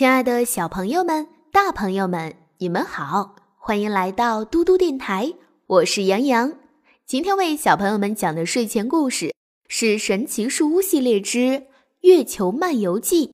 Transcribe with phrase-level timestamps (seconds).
[0.00, 5.34] 亲爱的小朋友们、大朋友们，你们好，欢迎来到嘟嘟电台，
[5.66, 6.54] 我是杨洋。
[7.04, 9.34] 今天为小朋友们讲的睡前故事
[9.68, 11.66] 是《神奇树屋系列之
[12.00, 13.26] 月球漫游记》。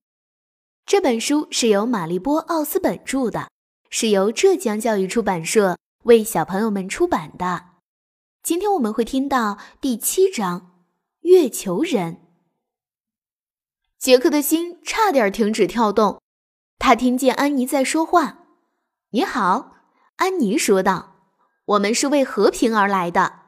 [0.84, 3.48] 这本书是由玛丽波·奥斯本著的，
[3.88, 7.62] 是由浙江教育出版社为小朋友们出版的。
[8.42, 10.60] 今天我们会听到第七章
[11.20, 12.14] 《月球人》。
[14.00, 16.20] 杰克的心差点停止跳动。
[16.86, 18.44] 他听见安妮在说话。
[19.10, 19.72] “你好，”
[20.18, 21.16] 安妮说道
[21.74, 23.40] ，“我们是为和平而来的。”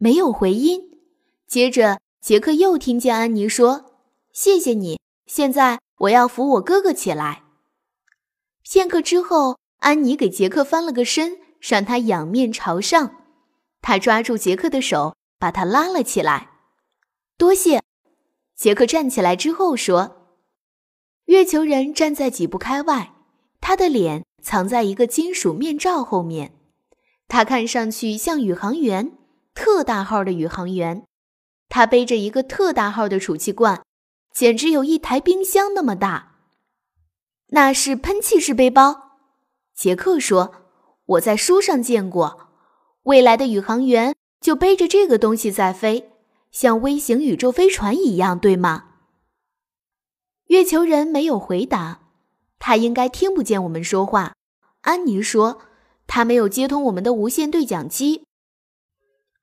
[0.00, 0.80] 没有回音。
[1.46, 3.98] 接着，杰克又听见安妮说
[4.32, 4.98] ：“谢谢你。
[5.26, 7.42] 现在我要扶我哥哥起来。”
[8.64, 13.14] 片刻之后，安妮给杰克翻了个身，让他仰面朝上。
[13.82, 16.48] 他抓住杰克的手，把他拉了起来。
[17.36, 17.82] “多谢。”
[18.56, 20.21] 杰克站起来之后说。
[21.26, 23.12] 月球人站在几步开外，
[23.60, 26.52] 他的脸藏在一个金属面罩后面。
[27.28, 29.12] 他看上去像宇航员，
[29.54, 31.04] 特大号的宇航员。
[31.68, 33.82] 他背着一个特大号的储气罐，
[34.34, 36.32] 简直有一台冰箱那么大。
[37.48, 39.18] 那是喷气式背包，
[39.74, 40.52] 杰克说
[41.06, 42.48] ：“我在书上见过，
[43.04, 46.10] 未来的宇航员就背着这个东西在飞，
[46.50, 48.90] 像微型宇宙飞船一样，对吗？”
[50.46, 52.00] 月球人没有回答，
[52.58, 54.34] 他应该听不见我们说话。
[54.82, 55.62] 安妮说
[56.06, 58.24] ：“他没有接通我们的无线对讲机。”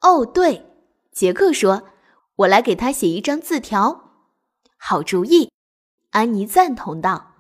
[0.02, 0.66] 哦，对，
[1.12, 1.84] 杰克说
[2.38, 4.12] ：“我来给他写一张字条。”
[4.78, 5.52] 好主意，
[6.12, 7.36] 安妮赞同道。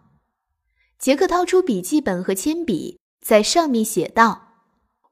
[0.98, 4.48] 杰克掏出笔记本和铅笔，在上面写道：“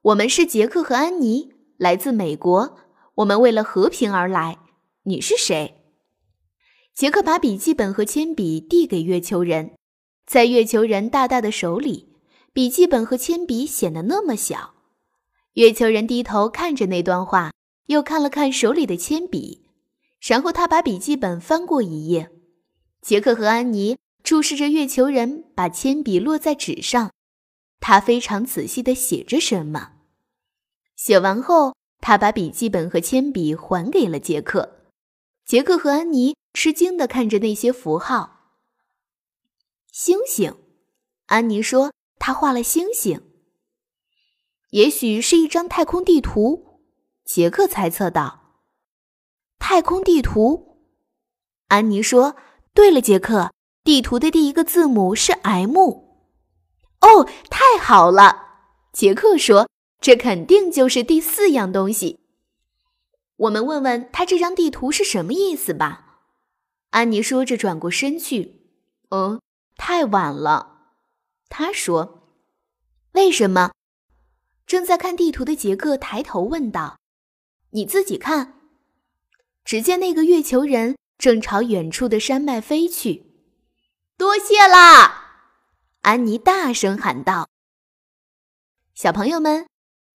[0.01, 2.77] 我们是杰克和安妮，来自美国。
[3.15, 4.57] 我们为了和平而来。
[5.03, 5.75] 你是谁？”
[6.97, 9.75] 杰克把笔记本和铅笔递给月球人，
[10.25, 12.09] 在月球人大大的手里，
[12.53, 14.73] 笔记本和铅笔显得那么小。
[15.53, 17.53] 月球人低头看着那段话，
[17.85, 19.67] 又看了看手里的铅笔，
[20.19, 22.31] 然后他把笔记本翻过一页。
[23.03, 27.11] 杰克和安妮注视着月球人把铅笔落在纸上，
[27.79, 29.91] 他非常仔细地写着什么。
[30.95, 34.79] 写完后，他把笔记本和铅笔还给了杰克。
[35.45, 36.35] 杰克和安妮。
[36.57, 38.55] 吃惊地看着那些符号。
[39.91, 40.55] 星星，
[41.27, 43.21] 安妮说：“她画了星星。”
[44.73, 46.81] 也许是一张太空地图，
[47.23, 48.63] 杰克猜测道。
[49.59, 50.79] “太空地图。”
[51.69, 52.35] 安妮说
[52.73, 53.51] ：“对了，杰克，
[53.83, 55.77] 地图的第一个字母是 M。”
[57.01, 58.63] 哦，太好了！
[58.91, 59.69] 杰克说
[60.01, 62.19] ：“这肯定就是第四样东西。”
[63.45, 66.05] 我们问问他这张地图是什么意思吧。
[66.89, 68.61] 安妮说着，转过身去。
[69.11, 69.41] “嗯，
[69.75, 70.93] 太晚了。”
[71.49, 72.23] 他说。
[73.13, 73.71] “为什么？”
[74.65, 76.97] 正在看地图的杰克抬头问道。
[77.71, 78.53] “你自己看。”
[79.63, 83.25] 只见那个月球人正朝远处的山脉飞去。
[84.17, 85.43] “多谢啦！”
[86.03, 87.49] 安妮大声喊道。
[88.95, 89.67] “小朋友们，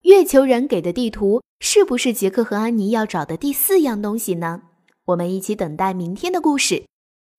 [0.03, 4.62] 月球人给的地图是不是杰克和安妮要找的第四样东西呢？”
[5.04, 6.86] 我们一起等待明天的故事。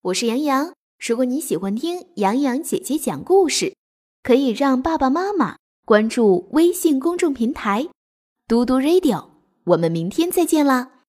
[0.01, 0.73] 我是杨洋。
[0.99, 3.73] 如果你喜欢听杨洋姐姐讲故事，
[4.21, 7.87] 可以让爸爸妈妈关注微信公众平台
[8.49, 9.29] “嘟嘟 radio”。
[9.63, 11.05] 我们明天再见啦，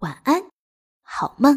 [0.00, 0.44] 晚安，
[1.02, 1.54] 好梦。